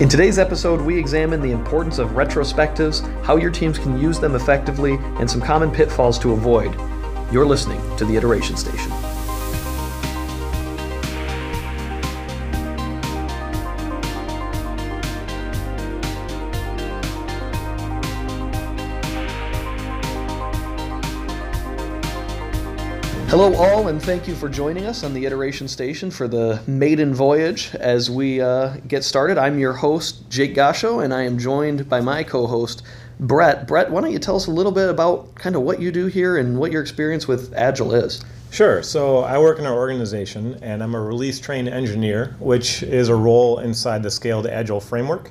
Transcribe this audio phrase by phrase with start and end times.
[0.00, 4.34] In today's episode, we examine the importance of retrospectives, how your teams can use them
[4.34, 6.74] effectively, and some common pitfalls to avoid.
[7.32, 8.90] You're listening to the Iteration Station.
[23.44, 27.12] Hello, all, and thank you for joining us on the Iteration Station for the maiden
[27.12, 29.36] voyage as we uh, get started.
[29.36, 32.84] I'm your host, Jake Gasho, and I am joined by my co host,
[33.20, 33.66] Brett.
[33.66, 36.06] Brett, why don't you tell us a little bit about kind of what you do
[36.06, 38.24] here and what your experience with Agile is?
[38.50, 38.82] Sure.
[38.82, 43.14] So I work in our organization, and I'm a release train engineer, which is a
[43.14, 45.30] role inside the Scaled Agile framework.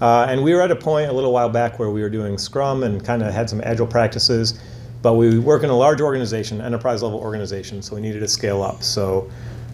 [0.00, 2.38] Uh, and we were at a point a little while back where we were doing
[2.38, 4.60] Scrum and kind of had some Agile practices
[5.02, 8.62] but we work in a large organization, enterprise level organization, so we needed to scale
[8.62, 8.82] up.
[8.82, 9.30] So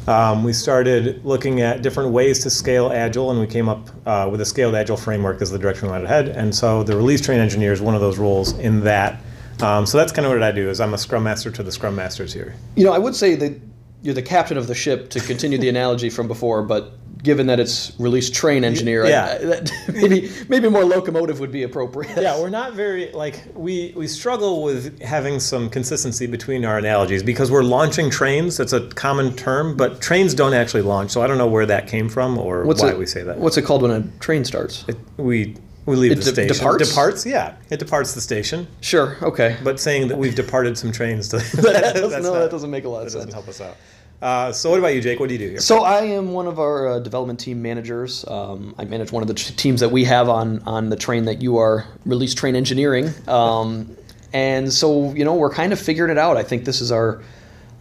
[0.07, 4.29] um, we started looking at different ways to scale Agile, and we came up uh,
[4.31, 6.29] with a scaled Agile framework as the direction we went ahead.
[6.29, 9.21] And so the release train engineer is one of those roles in that.
[9.63, 10.69] Um, so that's kind of what I do.
[10.69, 12.55] Is I'm a Scrum Master to the Scrum Masters here.
[12.77, 13.59] You know, I would say that
[14.03, 16.93] you're the captain of the ship to continue the analogy from before, but
[17.25, 19.39] given that it's release train engineer, yeah.
[19.41, 22.17] I, that, maybe maybe more locomotive would be appropriate.
[22.17, 27.23] Yeah, we're not very like we we struggle with having some consistency between our analogies
[27.25, 28.57] because we're launching trains.
[28.59, 31.11] That's a common term, but trains don't actually launch.
[31.11, 33.39] So I don't know where that came from or what's why it, we say that.
[33.39, 34.85] What's it called when a train starts?
[34.87, 36.55] It, we we leave It the de- station.
[36.57, 36.89] departs?
[36.89, 37.57] Departs, yeah.
[37.71, 38.67] It departs the station.
[38.81, 39.17] Sure.
[39.23, 39.57] Okay.
[39.65, 42.85] But saying that we've departed some trains to that doesn't, no, not- that doesn't make
[42.85, 43.35] a lot that of doesn't sense.
[43.35, 43.77] help us out.
[44.23, 45.21] Uh, so what about you, Jake?
[45.21, 45.61] What do you do here?
[45.61, 48.25] So I am one of our uh, development team managers.
[48.27, 51.27] Um, I manage one of the t- teams that we have on on the train
[51.27, 53.11] that you are release train engineering.
[53.29, 53.97] Um,
[54.33, 56.37] and so you know we're kind of figuring it out.
[56.37, 57.23] I think this is our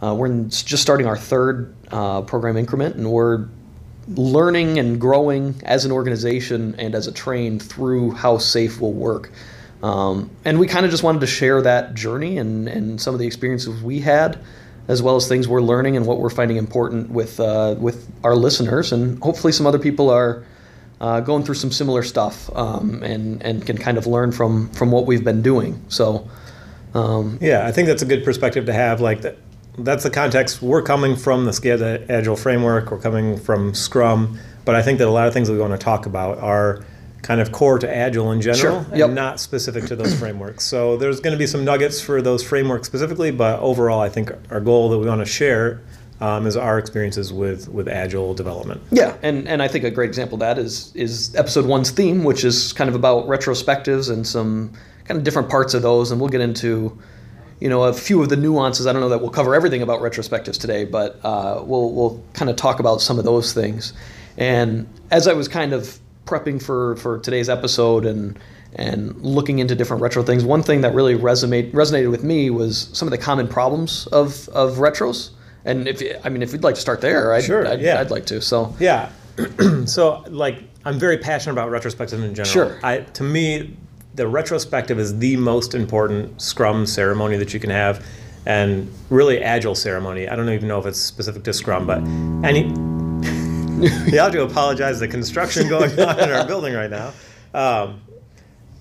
[0.02, 3.46] uh, we're in, just starting our third uh, program increment, and we're
[4.08, 9.30] learning and growing as an organization and as a train through how SAFe will work.
[9.82, 13.20] Um, and we kind of just wanted to share that journey and, and some of
[13.20, 14.38] the experiences we had,
[14.88, 18.36] as well as things we're learning and what we're finding important with uh, with our
[18.36, 18.92] listeners.
[18.92, 20.44] And hopefully, some other people are
[21.00, 24.90] uh, going through some similar stuff um, and and can kind of learn from from
[24.90, 25.82] what we've been doing.
[25.88, 26.28] So.
[26.94, 29.00] Um, Yeah, I think that's a good perspective to have.
[29.00, 29.36] Like that,
[29.78, 30.62] that's the context.
[30.62, 32.92] We're coming from the Scaled Agile framework.
[32.92, 35.72] We're coming from Scrum, but I think that a lot of things that we want
[35.72, 36.84] to talk about are
[37.24, 39.06] kind of core to Agile in general, Sure, yep.
[39.06, 40.62] and not specific to those frameworks.
[40.62, 44.30] So there's going to be some nuggets for those frameworks specifically, but overall, I think
[44.50, 45.80] our goal that we want to share
[46.20, 48.82] um, is our experiences with with Agile development.
[48.92, 52.24] Yeah, and, and I think a great example of that is is episode one's theme,
[52.24, 54.72] which is kind of about retrospectives and some
[55.06, 56.96] kind of different parts of those, and we'll get into
[57.58, 58.86] you know a few of the nuances.
[58.86, 62.50] I don't know that we'll cover everything about retrospectives today, but uh, we'll we'll kind
[62.50, 63.92] of talk about some of those things.
[64.36, 68.38] And as I was kind of prepping for for today's episode and
[68.76, 72.90] and looking into different retro things, one thing that really resonate, resonated with me was
[72.92, 75.30] some of the common problems of of retros.
[75.64, 78.00] And if I mean, if you'd like to start there, I'd, Sure, I'd, yeah.
[78.00, 78.40] I'd like to.
[78.40, 79.10] So Yeah.
[79.86, 82.52] so like I'm very passionate about retrospective in general.
[82.52, 82.80] Sure.
[82.82, 83.76] I to me
[84.14, 88.04] the retrospective is the most important scrum ceremony that you can have
[88.46, 90.28] and really agile ceremony.
[90.28, 91.98] I don't even know if it's specific to scrum, but
[92.46, 92.72] any
[94.06, 97.12] you have to apologize the construction going on in our building right now.
[97.52, 98.00] Um,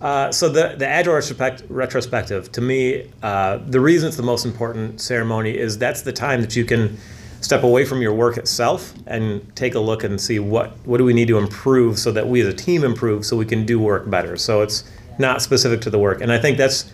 [0.02, 4.46] uh, so the the agile retrospect, retrospective to me, uh, the reason it's the most
[4.46, 6.98] important ceremony is that's the time that you can
[7.40, 11.06] step away from your work itself and take a look and see what what do
[11.06, 13.80] we need to improve so that we as a team improve so we can do
[13.80, 14.36] work better.
[14.36, 14.84] So it's
[15.18, 16.92] not specific to the work, and I think that's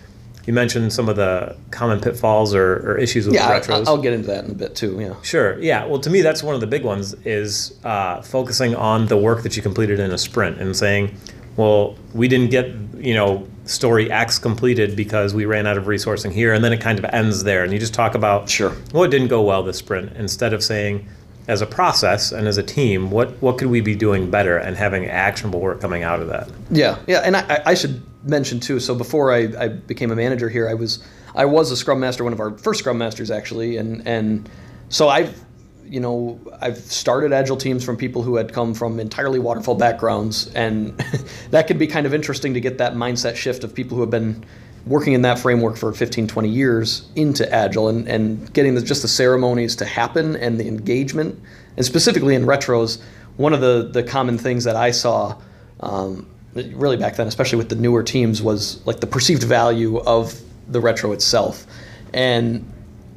[0.50, 3.86] you mentioned some of the common pitfalls or, or issues with yeah, retros.
[3.86, 5.00] I, I'll get into that in a bit too.
[5.00, 5.14] Yeah.
[5.22, 5.60] Sure.
[5.60, 5.86] Yeah.
[5.86, 9.44] Well, to me, that's one of the big ones is uh, focusing on the work
[9.44, 11.16] that you completed in a sprint and saying,
[11.56, 12.66] well, we didn't get
[12.98, 16.82] you know story X completed because we ran out of resourcing here, and then it
[16.82, 18.72] kind of ends there, and you just talk about Sure.
[18.92, 21.08] what didn't go well this sprint instead of saying.
[21.48, 24.78] As a process and as a team, what, what could we be doing better and
[24.78, 26.48] having actionable work coming out of that?
[26.70, 28.80] Yeah, yeah, and I, I should mention too.
[28.80, 31.04] So before I, I became a manager here, I was
[31.36, 34.50] I was a scrum master, one of our first scrum masters actually, and and
[34.90, 35.44] so I've
[35.86, 40.54] you know I've started agile teams from people who had come from entirely waterfall backgrounds,
[40.54, 40.98] and
[41.52, 44.12] that can be kind of interesting to get that mindset shift of people who have
[44.12, 44.44] been
[44.86, 49.02] working in that framework for 15 20 years into agile and, and getting the, just
[49.02, 51.38] the ceremonies to happen and the engagement
[51.76, 53.02] and specifically in retros
[53.36, 55.38] one of the, the common things that i saw
[55.82, 60.40] um, really back then especially with the newer teams was like the perceived value of
[60.68, 61.66] the retro itself
[62.14, 62.66] and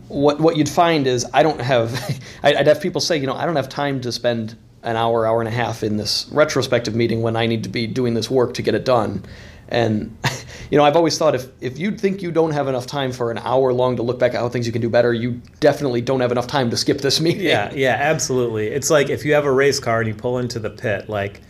[0.08, 3.46] what, what you'd find is i don't have I'd have people say you know i
[3.46, 7.22] don't have time to spend an hour, hour and a half in this retrospective meeting
[7.22, 9.24] when I need to be doing this work to get it done.
[9.68, 10.16] And
[10.70, 13.30] you know, I've always thought if if you think you don't have enough time for
[13.30, 16.00] an hour long to look back at how things you can do better, you definitely
[16.00, 17.42] don't have enough time to skip this meeting.
[17.42, 18.68] Yeah, yeah, absolutely.
[18.68, 21.40] It's like if you have a race car and you pull into the pit, like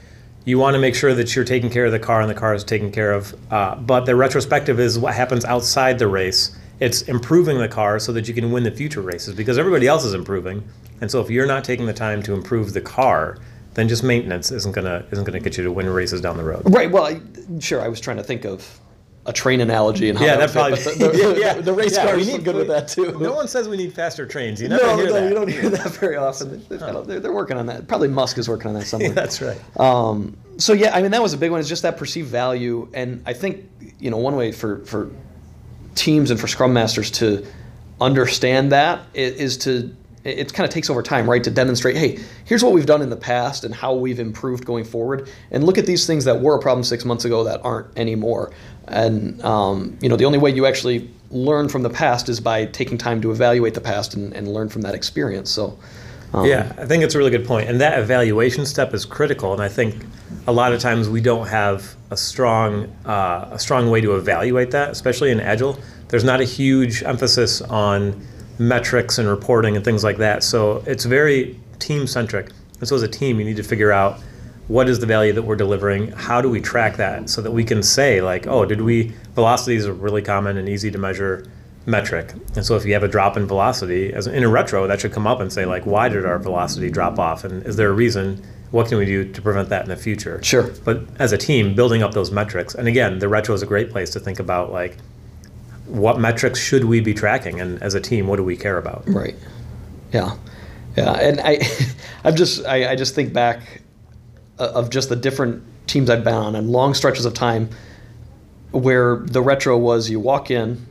[0.45, 2.55] you want to make sure that you're taking care of the car and the car
[2.55, 3.35] is taken care of.
[3.53, 6.57] Uh, but the retrospective is what happens outside the race.
[6.81, 10.05] It's improving the car so that you can win the future races because everybody else
[10.05, 10.67] is improving.
[11.01, 13.39] And so if you're not taking the time to improve the car,
[13.75, 16.63] then just maintenance isn't gonna isn't gonna get you to win races down the road.
[16.67, 16.91] Right.
[16.91, 17.21] Well, I,
[17.61, 17.81] sure.
[17.81, 18.81] I was trying to think of
[19.25, 22.07] a train analogy and how Yeah, that, that probably- the, the, Yeah, the race yeah,
[22.07, 23.17] cars we need- good with that too.
[23.21, 24.61] No one says we need faster trains.
[24.61, 25.29] You never no, hear no, that.
[25.29, 26.65] you don't hear that very often.
[26.69, 27.87] They're, they're working on that.
[27.87, 29.11] Probably Musk is working on that somewhere.
[29.15, 29.61] That's right.
[29.79, 31.61] Um, so yeah, I mean that was a big one.
[31.61, 33.69] It's just that perceived value, and I think
[34.01, 35.11] you know one way for for
[35.95, 37.47] teams and for scrum masters to
[38.01, 41.43] understand that is to it, kind of takes over time, right?
[41.45, 44.85] To demonstrate, hey, here's what we've done in the past and how we've improved going
[44.85, 47.87] forward, and look at these things that were a problem six months ago that aren't
[47.99, 48.53] anymore.
[48.89, 52.67] And um, you know, the only way you actually learn from the past is by
[52.67, 55.51] taking time to evaluate the past and, and learn from that experience.
[55.51, 55.79] So.
[56.35, 59.53] Um, Yeah, I think it's a really good point, and that evaluation step is critical.
[59.53, 60.07] And I think
[60.47, 64.71] a lot of times we don't have a strong uh, a strong way to evaluate
[64.71, 65.79] that, especially in agile.
[66.09, 68.27] There's not a huge emphasis on
[68.59, 70.43] metrics and reporting and things like that.
[70.43, 72.51] So it's very team centric.
[72.79, 74.21] And so as a team, you need to figure out
[74.69, 76.13] what is the value that we're delivering.
[76.13, 79.13] How do we track that so that we can say like, oh, did we?
[79.35, 81.47] Velocity is a really common and easy to measure
[81.85, 82.33] metric.
[82.55, 85.13] And so if you have a drop in velocity, as in a retro, that should
[85.13, 87.93] come up and say like, why did our velocity drop off, and is there a
[87.93, 88.41] reason?
[88.71, 90.43] What can we do to prevent that in the future?
[90.43, 90.73] Sure.
[90.85, 93.91] But as a team, building up those metrics, and again, the retro is a great
[93.91, 94.97] place to think about like,
[95.93, 99.05] what metrics should we be tracking, and as a team, what do we care about?
[99.07, 99.37] Right.
[100.11, 100.37] Yeah.
[100.97, 101.13] Yeah.
[101.13, 101.59] And I,
[102.25, 103.83] I'm just, I, I just think back
[104.59, 107.69] uh, of just the different teams I've been on and long stretches of time
[108.71, 110.87] where the retro was you walk in,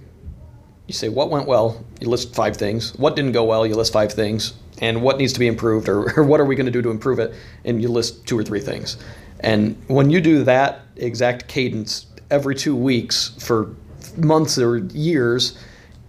[0.85, 2.95] you say what went well, you list five things.
[2.95, 4.53] What didn't go well, you list five things.
[4.81, 6.91] And what needs to be improved or, or what are we going to do to
[6.91, 7.33] improve it?
[7.65, 8.97] And you list two or three things.
[9.39, 13.75] And when you do that exact cadence every two weeks for
[14.17, 15.57] months or years,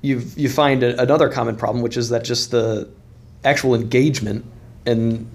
[0.00, 2.88] you you find a, another common problem, which is that just the
[3.44, 4.44] actual engagement
[4.86, 5.28] and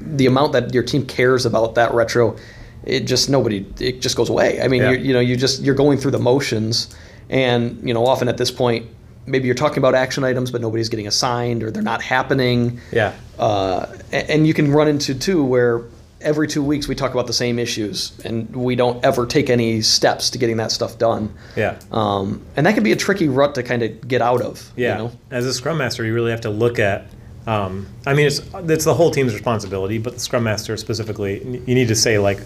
[0.00, 2.36] the amount that your team cares about that retro,
[2.84, 4.60] it just nobody it just goes away.
[4.60, 4.90] I mean, Yeah.
[4.92, 6.94] you you know, you just you're going through the motions,
[7.30, 8.86] and you know, often at this point,
[9.26, 12.80] maybe you're talking about action items, but nobody's getting assigned or they're not happening.
[12.92, 13.12] Yeah.
[13.38, 15.82] Uh, and you can run into too where
[16.24, 19.82] every two weeks we talk about the same issues and we don't ever take any
[19.82, 21.32] steps to getting that stuff done.
[21.54, 21.78] Yeah.
[21.92, 24.72] Um, and that can be a tricky rut to kind of get out of.
[24.76, 24.92] Yeah.
[24.92, 25.12] You know?
[25.30, 27.06] As a scrum master, you really have to look at.
[27.46, 31.74] Um, I mean, it's it's the whole team's responsibility, but the scrum master specifically, you
[31.74, 32.40] need to say like,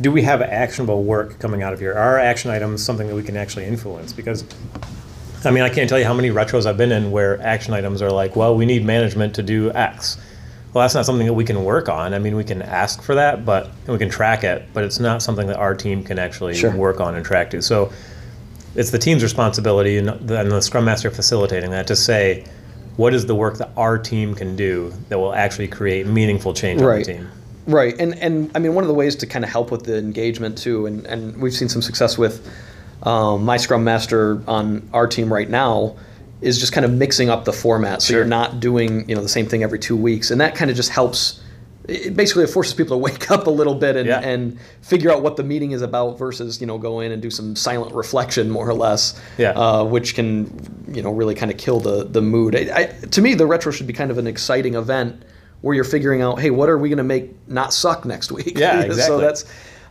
[0.00, 1.94] do we have actionable work coming out of here?
[1.94, 4.12] Are action items something that we can actually influence?
[4.12, 4.44] Because,
[5.44, 8.02] I mean, I can't tell you how many retros I've been in where action items
[8.02, 10.18] are like, well, we need management to do X.
[10.72, 12.14] Well, that's not something that we can work on.
[12.14, 15.00] I mean, we can ask for that, but and we can track it, but it's
[15.00, 16.70] not something that our team can actually Sure.
[16.70, 17.62] work on and track to.
[17.62, 17.90] So
[18.76, 22.44] it's the team's responsibility and the, and the scrum master facilitating that to say
[22.96, 26.80] what is the work that our team can do that will actually create meaningful change
[26.80, 27.04] on Right.
[27.04, 27.28] the team
[27.66, 29.98] Right, and and I mean one of the ways to kind of help with the
[29.98, 32.48] engagement too, and and we've seen some success with
[33.02, 35.94] um, my Scrum Master on our team right now
[36.42, 38.18] is just kind of mixing up the format, so Sure.
[38.18, 40.76] you're not doing you know the same thing every two weeks, and that kind of
[40.76, 41.40] just helps.
[41.88, 44.20] It basically it forces people to wake up a little bit and, Yeah.
[44.20, 47.30] and figure out what the meeting is about versus you know go in and do
[47.30, 49.50] some silent reflection more or less, Yeah.
[49.52, 50.50] uh, which can
[50.92, 52.54] you know really kind of kill the the mood.
[52.54, 55.22] I, I, to me, the retro should be kind of an exciting event
[55.62, 58.58] where you're figuring out, hey, what are we going to make not suck next week?
[58.58, 59.20] Yeah, so exactly.
[59.20, 59.44] that's,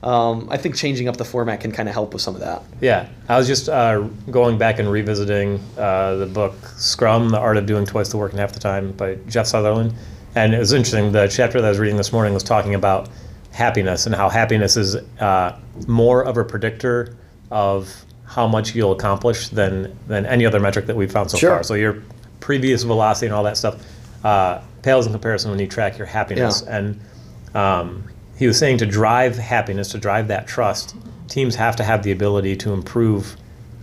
[0.04, 2.64] um, I think changing up the format can kind of help with some of that.
[2.82, 4.00] yeah i was just uh,
[4.32, 8.32] going back and revisiting uh, the book scrum the art of doing twice the work
[8.34, 9.94] in half the time by jeff sutherland
[10.36, 13.10] and it was interesting the chapter that i was reading this morning was talking about
[13.52, 17.16] happiness and how happiness is uh, more of a predictor
[17.52, 21.50] of how much you'll accomplish than than any other metric that we've found so Sure.
[21.56, 22.04] far so your
[22.40, 23.84] previous velocity and all that stuff
[24.24, 26.78] uh, pales in comparison when you track your happiness Yeah.
[26.78, 27.00] and
[27.56, 28.04] um,
[28.40, 30.96] he was saying to drive happiness, to drive that trust,
[31.28, 33.36] teams have to have the ability to improve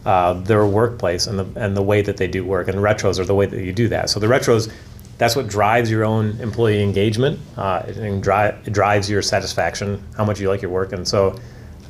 [0.06, 2.66] uh, their workplace and the and the way that they do work.
[2.68, 4.08] And retros are the way that you do that.
[4.08, 4.72] So the retros,
[5.18, 7.38] that's what drives your own employee engagement.
[7.56, 10.92] Uh, it, and dri- drives your satisfaction, how much you like your work.
[10.92, 11.38] And so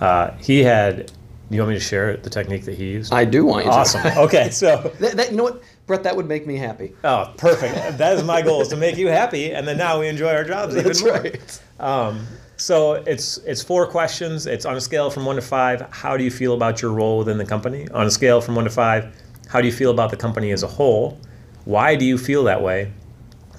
[0.01, 1.13] uh, he had.
[1.49, 3.13] You want me to share the technique that he used?
[3.15, 3.77] I do want you to.
[3.77, 4.19] Awesome.
[4.19, 5.63] Okay, so That, that, you know what?
[5.87, 6.93] Brett, that would make me happy.
[7.05, 7.99] Oh, perfect.
[7.99, 10.43] that is my goal is to make you happy, and then now we enjoy our
[10.43, 11.13] jobs even That's more.
[11.13, 11.61] right.
[11.79, 12.27] Um,
[12.57, 14.47] so it's it's four questions.
[14.47, 15.87] It's on a scale from one to five.
[15.91, 17.89] How do you feel about your role within the company?
[17.91, 19.15] On a scale from one to five,
[19.49, 21.21] how do you feel about the company as a whole?
[21.65, 22.93] Why do you feel that way?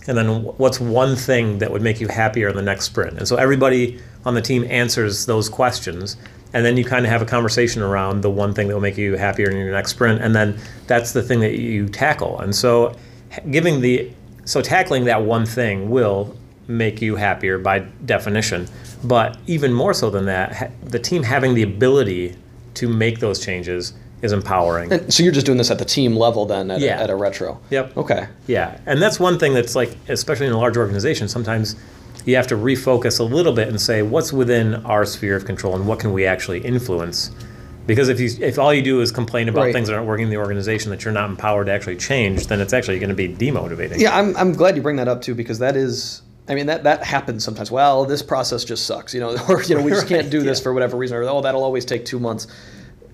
[0.08, 3.18] And then what's one thing that would make you happier in the next sprint?
[3.18, 6.16] And so everybody on the team answers those questions.
[6.54, 8.98] And then you kind of have a conversation around the one thing that will make
[8.98, 10.22] you happier in your next sprint.
[10.22, 12.40] And then that's the thing that you tackle.
[12.40, 12.96] And so
[13.52, 14.12] giving the
[14.46, 18.68] so tackling that one thing will make you happier by definition.
[19.04, 22.36] But even more so than that, ha- the team having the ability
[22.76, 24.92] to make those changes is empowering.
[24.92, 27.00] And so you're just doing this at the team level then at, Yeah.
[27.00, 27.60] a, at a retro.
[27.70, 27.98] Yep.
[27.98, 28.28] Okay.
[28.48, 31.76] Yeah, and that's one thing that's like, especially in a large organization, sometimes
[32.26, 35.76] you have to refocus a little bit and say what's within our sphere of control
[35.76, 37.32] and what can we actually influence.
[37.86, 39.74] Because if you if all you do is complain about Right.
[39.74, 42.60] things that aren't working in the organization that you're not empowered to actually change, then
[42.60, 44.00] it's actually going to be demotivating.
[44.00, 46.84] Yeah, I'm, I'm glad you bring that up too because that is, I mean, that,
[46.84, 47.70] that happens sometimes.
[47.70, 50.60] Well, this process just sucks, you know, or, you know, we just can't do this
[50.60, 50.64] yeah.
[50.64, 52.48] for whatever reason, or, oh, that'll always take two months.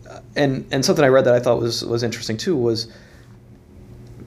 [0.10, 2.88] Uh, And, and something I read that I thought was, was interesting too was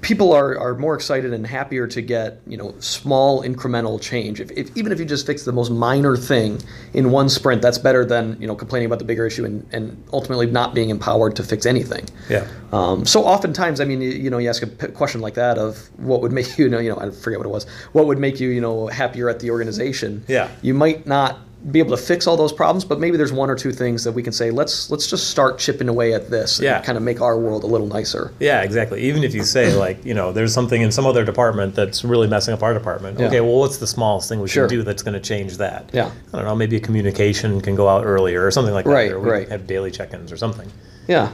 [0.07, 4.41] people are, are more excited and happier to get, you know, small incremental change.
[4.41, 6.61] If, if, even if you just fix the most minor thing
[6.95, 10.01] in one sprint, that's better than, you know, complaining about the bigger issue and, and
[10.13, 12.05] ultimately not being empowered to fix anything.
[12.31, 12.47] Yeah.
[12.71, 15.59] Um, so oftentimes, I mean, you, you know, you ask a p- question like that
[15.59, 17.67] of what would make you, you know, you know, I forget what it was.
[17.91, 20.25] What would make you, you know, happier at the organization?
[20.29, 20.49] Yeah.
[20.63, 23.56] You might not be able to fix all those problems, but maybe there's one or
[23.56, 26.76] two things that we can say, let's let's just start chipping away at this Yeah.
[26.76, 28.32] and kind of make our world a little nicer.
[28.38, 29.02] Yeah, exactly.
[29.02, 32.28] Even if you say like, you know, there's something in some other department that's really
[32.28, 33.18] messing up our department.
[33.18, 33.26] Yeah.
[33.26, 34.68] Okay, well, what's the smallest thing we Sure.
[34.68, 35.90] can do that's going to change that?
[35.92, 36.11] Yeah.
[36.32, 36.54] I don't know.
[36.54, 38.90] Maybe a communication can go out earlier or something like that.
[38.92, 39.49] Right, or we right.
[39.49, 40.70] Have daily check-ins or something.
[41.08, 41.30] Yeah.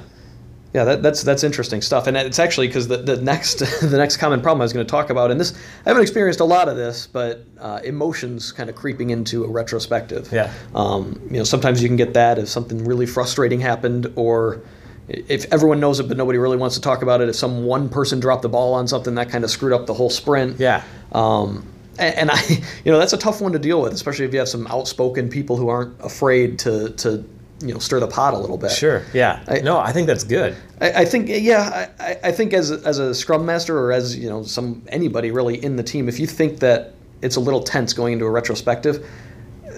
[0.75, 4.17] Yeah, that, that's that's interesting stuff, and it's actually because the, the next the next
[4.17, 5.53] common problem I was going to talk about, and this
[5.85, 9.49] I haven't experienced a lot of this, but uh, emotions kind of creeping into a
[9.49, 10.33] retrospective.
[10.33, 10.53] Yeah.
[10.75, 14.63] Um, you know, sometimes you can get that if something really frustrating happened, or
[15.09, 17.29] if everyone knows it but nobody really wants to talk about it.
[17.29, 19.95] If some one person dropped the ball on something that kind of screwed up the
[19.95, 20.59] whole sprint.
[20.59, 20.83] Yeah.
[21.13, 21.67] Um,
[21.99, 22.41] and, and I,
[22.85, 25.29] you know, that's a tough one to deal with, especially if you have some outspoken
[25.29, 27.25] people who aren't afraid to to
[27.63, 28.71] you know stir the pot a little bit.
[28.73, 29.05] Sure.
[29.15, 29.43] Yeah.
[29.49, 30.57] I- no, I think that's good.
[30.81, 34.17] I, I think yeah, I, I- think as a, as a scrum master or as
[34.17, 37.63] you know some anybody really in the team, if you think that it's a little
[37.63, 39.09] tense going into a retrospective,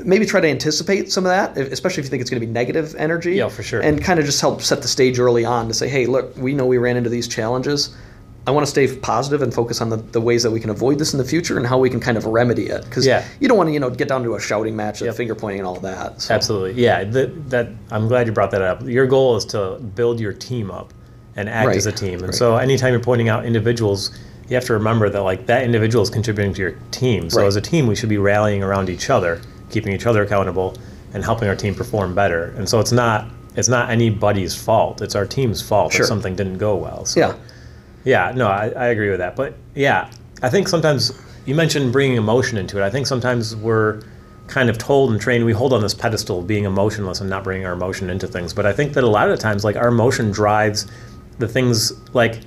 [0.05, 2.50] maybe try to anticipate some of that, especially if you think it's going to be
[2.53, 3.35] negative energy.
[3.35, 3.81] Yeah, for sure.
[3.81, 6.55] And kind of just help set the stage early on to say, hey, look, we
[6.55, 7.95] know we ran into these challenges.
[8.47, 10.99] I want to stay positive and focus on the, the ways that we can avoid
[10.99, 12.85] this in the future and how we can kind of remedy it.
[12.85, 13.25] Because Yeah.
[13.41, 15.17] you don't want to you know get down to a shouting match and Yep.
[15.17, 16.21] finger pointing and all that.
[16.21, 16.83] So, Absolutely.
[16.83, 17.05] Yeah.
[17.05, 18.83] That, that I'm glad you brought that up.
[18.87, 20.93] Your goal is to build your team up
[21.37, 22.15] and act Right, as a team.
[22.19, 22.35] And right.
[22.35, 24.11] so anytime you're pointing out individuals,
[24.49, 27.31] you have to remember that like that individual is contributing to your team.
[27.31, 27.47] So Right.
[27.47, 30.77] as a team, we should be rallying around each other, keeping each other accountable,
[31.15, 32.53] and helping our team perform better.
[32.59, 35.01] And so it's not it's not anybody's fault.
[35.01, 36.03] It's our team's fault Sure.
[36.03, 37.05] if something didn't go well.
[37.05, 37.33] So, Yeah.
[38.04, 39.37] Yeah, no, I, I agree with that.
[39.37, 40.11] But yeah,
[40.42, 41.12] I think sometimes
[41.46, 42.84] you mentioned bringing emotion into it.
[42.84, 44.02] I think sometimes we're
[44.46, 47.44] kind of told and trained we hold on this pedestal of being emotionless and not
[47.44, 48.52] bringing our emotion into things.
[48.52, 50.87] But I think that a lot of the times, like our emotion drives
[51.38, 51.92] the things.
[52.14, 52.40] Like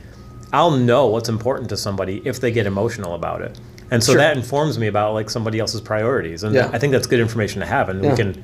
[0.53, 3.59] I'll know what's important to somebody if they get emotional about it,
[3.91, 4.21] and so Sure.
[4.21, 6.43] that informs me about like somebody else's priorities.
[6.43, 6.69] And Yeah.
[6.71, 8.11] I think that's good information to have, and Yeah.
[8.11, 8.43] we can.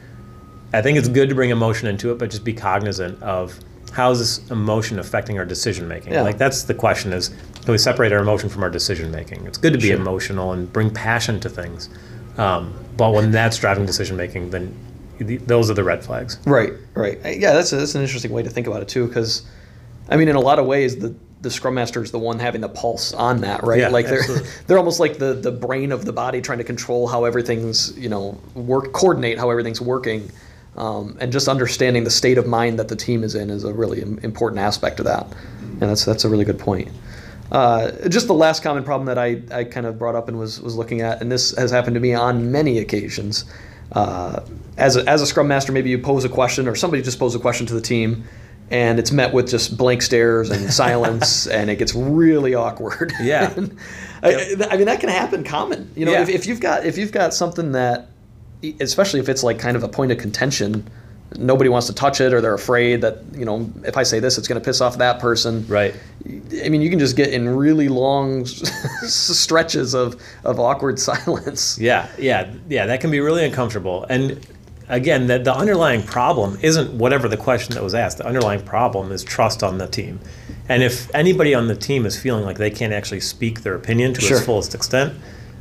[0.73, 3.59] I think it's good to bring emotion into it, but just be cognizant of
[3.93, 6.13] how is this emotion affecting our decision making.
[6.13, 6.23] Yeah.
[6.23, 7.29] Like that's the question: is
[7.63, 9.45] can we separate our emotion from our decision making?
[9.45, 9.97] It's good to be Sure.
[9.97, 11.89] emotional and bring passion to things,
[12.37, 14.75] um, but when that's driving decision making, then
[15.45, 16.39] those are the red flags.
[16.45, 17.19] Right, right.
[17.23, 19.43] Yeah, that's a, that's an interesting way to think about it too, because,
[20.09, 22.61] I mean, in a lot of ways, the the scrum master is the one having
[22.61, 23.79] the pulse on that, right?
[23.79, 24.49] Yeah, like they're absolutely.
[24.67, 28.09] they're almost like the the brain of the body, trying to control how everything's you
[28.09, 30.31] know work coordinate how everything's working,
[30.77, 33.73] um, and just understanding the state of mind that the team is in is a
[33.73, 35.27] really important aspect of that,
[35.61, 36.89] and that's that's a really good point.
[37.51, 40.59] Uh, just the last common problem that I, I kind of brought up and was,
[40.59, 43.45] was looking at, and this has happened to me on many occasions.
[43.91, 44.43] Uh,
[44.77, 47.35] as, a, as a scrum master, maybe you pose a question or somebody just posed
[47.35, 48.23] a question to the team,
[48.71, 53.13] and it's met with just blank stares and silence, and it gets really awkward.
[53.21, 53.53] Yeah.
[54.23, 55.91] I, I mean, that can happen common.
[55.95, 56.23] You know, Yeah.
[56.23, 58.07] if, if you've got if you've got something that,
[58.79, 60.87] especially if it's like kind of a point of contention,
[61.37, 64.37] nobody wants to touch it or they're afraid that you know if I say this,
[64.37, 65.65] it's going to piss off that person.
[65.67, 65.93] Right.
[66.63, 68.45] I mean, you can just get in really long
[69.03, 71.77] stretches of, of awkward silence.
[71.79, 72.85] Yeah, yeah, yeah.
[72.85, 74.45] That can be really uncomfortable, and
[74.89, 78.17] again, the, the underlying problem isn't whatever the question that was asked.
[78.19, 80.19] The underlying problem is trust on the team.
[80.69, 84.13] And if anybody on the team is feeling like they can't actually speak their opinion
[84.13, 84.37] to Sure.
[84.37, 85.13] its fullest extent,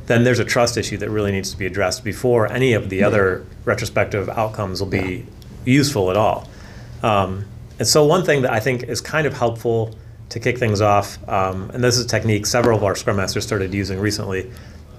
[0.07, 3.03] then there's a trust issue that really needs to be addressed before any of the
[3.03, 5.25] other retrospective outcomes will be
[5.65, 6.47] useful at all.
[7.01, 7.45] Um,
[7.79, 9.95] and so, one thing that I think is kind of helpful
[10.29, 13.45] to kick things off, um, and this is a technique several of our Scrum Masters
[13.45, 14.51] started using recently.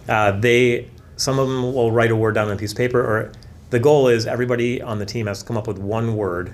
[0.08, 3.00] Uh, they some of them will write a word down on a piece of paper,
[3.00, 3.32] or
[3.70, 6.52] the goal is everybody on the team has to come up with one word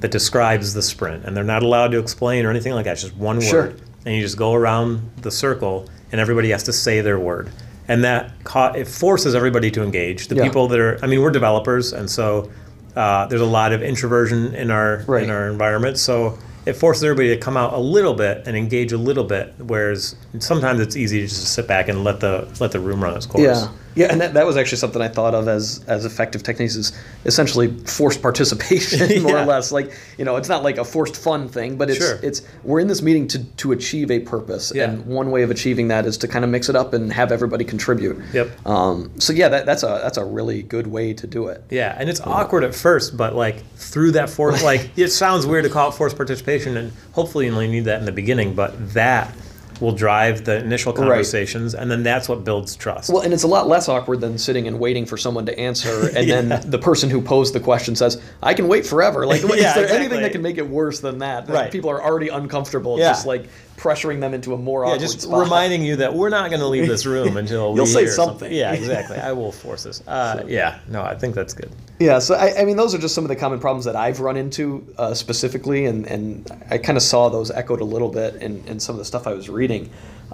[0.00, 2.92] that describes the sprint, and they're not allowed to explain or anything like that.
[2.92, 3.64] It's just one Sure.
[3.64, 7.50] word, and you just go around the circle, and everybody has to say their word,
[7.88, 10.28] and that ca- it forces everybody to engage.
[10.28, 10.44] The Yeah.
[10.44, 12.48] people that are, I mean, we're developers, and so
[12.96, 15.22] uh, there's a lot of introversion in our Right.
[15.22, 15.98] in our environment.
[15.98, 19.54] So it forces everybody to come out a little bit and engage a little bit.
[19.58, 23.14] Whereas sometimes it's easy to just sit back and let the let the room run
[23.16, 23.42] its course.
[23.44, 26.76] Yeah, yeah, and that, that was actually something I thought of as as effective techniques
[26.76, 26.92] is
[27.24, 29.42] essentially forced participation, more Yeah.
[29.42, 29.72] or less.
[29.72, 32.20] Like you know, it's not like a forced fun thing, but it's Sure.
[32.22, 34.84] it's we're in this meeting to to achieve a purpose, Yeah.
[34.90, 37.32] and one way of achieving that is to kind of mix it up and have
[37.32, 38.16] everybody contribute.
[38.32, 38.66] Yep.
[38.66, 41.64] Um, so yeah, that, that's a that's a really good way to do it.
[41.70, 45.64] Yeah, and it's awkward at first, but like through that force, like it sounds weird
[45.64, 48.94] to call it forced participation, and hopefully you only need that in the beginning, but
[48.94, 49.34] that
[49.80, 53.10] will drive the initial conversations, and then that's what builds trust.
[53.12, 56.08] Well, and it's a lot less awkward than sitting and waiting for someone to answer,
[56.16, 56.40] and Yeah.
[56.42, 59.56] then the person who posed the question says, "I can wait forever." Like, is there
[59.58, 59.96] exactly.
[59.96, 61.48] anything that can make it worse than that?
[61.48, 61.70] Right.
[61.70, 63.08] People are already uncomfortable, Yeah.
[63.10, 65.38] just like pressuring them into a more yeah, awkward just spot.
[65.38, 68.10] reminding you that we're not going to leave this room until You'll we say hear
[68.10, 68.52] something.
[68.52, 69.16] Yeah, exactly.
[69.18, 70.02] I will force this.
[70.08, 71.70] Uh, yeah, no, I think that's good.
[72.00, 74.18] Yeah, so I, I mean, those are just some of the common problems that I've
[74.18, 78.34] run into uh, specifically, and, and I kind of saw those echoed a little bit
[78.42, 79.67] in, in some of the stuff I was reading.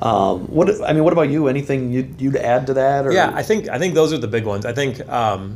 [0.03, 1.47] Um, what I mean, what about you?
[1.49, 3.07] Anything you'd, you'd add to that?
[3.07, 3.13] Or?
[3.13, 4.67] Yeah, I think I think those are the big ones.
[4.67, 5.55] I think um,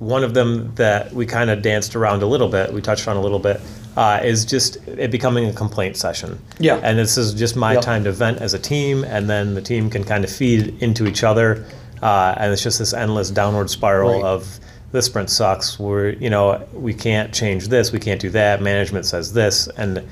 [0.00, 3.16] one of them that we kind of danced around a little bit, we touched on
[3.16, 3.60] a little bit,
[3.96, 6.38] uh, is just it becoming a complaint session.
[6.58, 6.80] Yeah.
[6.82, 7.82] And this is just my Yep.
[7.82, 11.06] time to vent as a team, and then the team can kind of feed into
[11.06, 11.64] each other,
[12.02, 14.24] uh, and it's just this endless downward spiral Right.
[14.24, 14.58] of
[14.90, 15.78] this sprint sucks.
[15.78, 18.60] We're you know we can't change this, we can't do that.
[18.60, 20.02] Management says this, and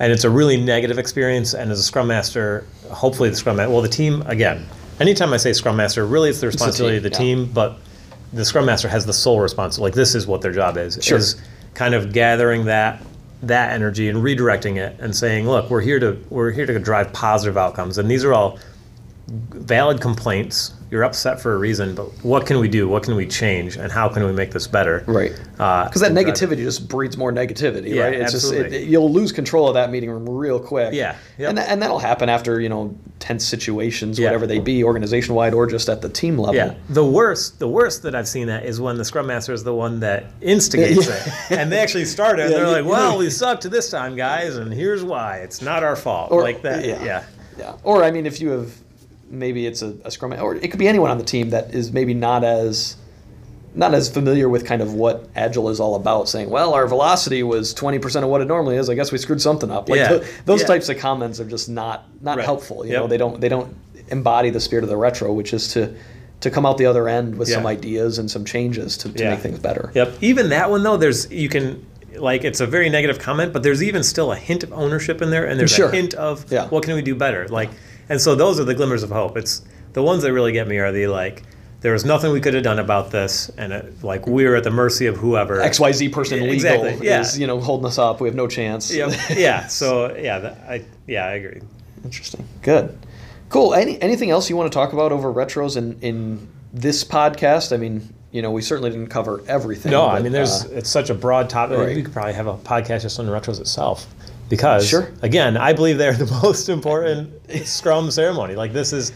[0.00, 1.54] and it's a really negative experience.
[1.54, 4.66] And as a scrum master, hopefully the scrum master, well, the team again.
[5.00, 7.44] Anytime I say scrum master, really it's the responsibility of the team, yeah.
[7.44, 7.78] team, but
[8.32, 9.90] the scrum master has the sole responsibility.
[9.90, 11.18] Like this is what their job is: Sure.
[11.18, 11.40] is
[11.74, 13.02] kind of gathering that
[13.42, 17.12] that energy and redirecting it, and saying, "Look, we're here to we're here to drive
[17.12, 18.58] positive outcomes, and these are all
[19.28, 20.74] valid complaints.
[20.90, 22.88] You're upset for a reason, but what can we do?
[22.88, 23.76] What can we change?
[23.76, 25.04] And how can we make this better?
[25.06, 25.32] Right.
[25.58, 28.14] Uh, Because that negativity just breeds more negativity, Yeah, right?
[28.14, 28.78] It's just absolutely.
[28.84, 30.94] it, you'll lose control of that meeting room real quick.
[30.94, 31.50] Yeah, yep.
[31.50, 34.28] And and that'll happen after you know tense situations, Yeah.
[34.28, 36.54] whatever they be, organization wide or just at the team level.
[36.54, 39.64] Yeah, the worst, the worst that I've seen that is when the scrum master is
[39.64, 41.14] the one that instigates Yeah.
[41.50, 42.42] it, and they actually start it.
[42.46, 45.38] and Yeah, they're like, "Well, we sucked this time, guys, and here's why.
[45.38, 46.84] It's not our fault." Or- like that.
[46.86, 47.04] yeah.
[47.04, 47.24] Yeah.
[47.58, 47.72] Yeah.
[47.82, 48.70] Or I mean, if you have
[49.30, 51.92] maybe it's a, a scrum, or it could be anyone on the team that is
[51.92, 52.96] maybe not as
[53.74, 57.42] not as familiar with kind of what agile is all about saying well our velocity
[57.42, 60.08] was 20% of what it normally is i guess we screwed something up like Yeah.
[60.08, 60.66] th- those Yeah.
[60.68, 62.44] types of comments are just not not Right.
[62.46, 63.00] helpful you Yep.
[63.02, 63.76] know they don't they don't
[64.08, 65.94] embody the spirit of the retro which is to
[66.40, 69.30] to come out the other end with some ideas and some changes to, to Yeah.
[69.30, 70.14] make things better Yep.
[70.22, 71.84] Even that one though, there's you can
[72.16, 75.30] like it's a very negative comment, but there's even still a hint of ownership in
[75.30, 75.88] there, and there's Sure.
[75.88, 76.66] a hint of Yeah.
[76.68, 77.46] what can we do better.
[77.48, 77.68] Like,
[78.08, 79.36] and so those are the glimmers of hope.
[79.36, 81.42] It's the ones that really get me are the like.
[81.80, 84.70] There was nothing we could have done about this, and it, like we're at the
[84.70, 85.58] mercy of whoever.
[85.58, 87.20] xyz person Yeah, legal exactly, yeah.
[87.20, 89.12] is you know holding us up we have no chance Yep.
[89.36, 89.66] yeah.
[89.68, 91.60] So yeah, that, I yeah I agree.
[92.04, 92.44] Interesting.
[92.62, 92.98] Good.
[93.48, 93.74] Cool.
[93.74, 97.72] Any anything else you want to talk about over retros in in this podcast?
[97.72, 99.92] I mean, you know, we certainly didn't cover everything.
[99.92, 101.78] No, but, I mean, there's uh, it's such a broad topic.
[101.78, 101.96] Right.
[101.96, 104.06] We could probably have a podcast just on retros itself,
[104.48, 105.10] because Sure.
[105.22, 107.32] again, I believe they're the most important
[107.66, 108.54] Scrum ceremony.
[108.56, 109.12] Like this is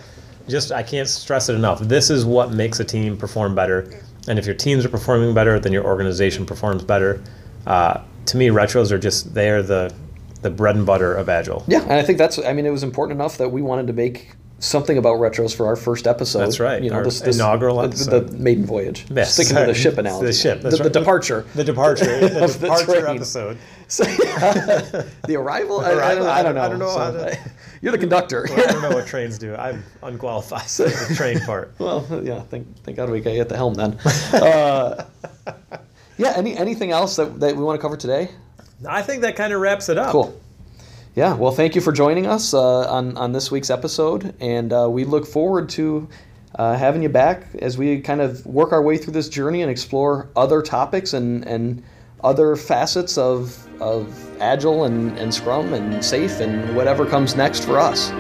[0.49, 1.81] just I can't stress it enough.
[1.81, 5.59] This is what makes a team perform better, and if your teams are performing better,
[5.61, 7.23] then your organization performs better.
[7.67, 9.93] Uh, to me, retros are just they are the
[10.43, 11.65] the bread and butter of agile.
[11.69, 12.39] yeah, and I think that's.
[12.39, 15.67] I mean, it was important enough that we wanted to make something about retros for
[15.67, 16.39] our first episode.
[16.39, 18.29] That's right, You know, this, this inaugural the, episode.
[18.29, 19.05] the maiden voyage.
[19.11, 20.27] Yes, Sticking to the ship analogy.
[20.29, 20.93] The ship, The, that's the right.
[20.93, 21.45] departure.
[21.55, 23.59] The departure, the the departure episode.
[23.89, 25.81] So- the arrival.
[25.81, 26.61] I, I, don't, I don't know.
[26.63, 27.39] I don't know So, to-
[27.83, 28.47] You're the conductor.
[28.51, 29.55] I don't know what trains do.
[29.55, 31.75] I'm unqualified for the train part.
[31.79, 32.41] Well, yeah.
[32.41, 33.99] Thank, thank God we got you at the helm then.
[34.33, 35.05] Uh,
[36.17, 36.33] yeah.
[36.37, 38.31] Any anything else that, that we want to cover today?
[38.89, 40.11] I think that kind of wraps it up.
[40.13, 40.41] Cool.
[41.15, 41.35] Yeah.
[41.35, 45.05] Well, thank you for joining us uh, on on this week's episode, and uh, we
[45.05, 46.09] look forward to
[46.55, 49.71] uh, having you back as we kind of work our way through this journey and
[49.71, 51.83] explore other topics and, and
[52.25, 57.79] other facets of, of Agile and, and Scrum and SAFe and whatever comes next for
[57.79, 58.11] us.